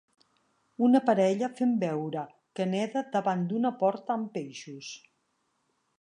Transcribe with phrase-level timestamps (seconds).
[0.85, 2.23] Una parella fent veure
[2.61, 4.93] que neda davant d'una porta amb peixos.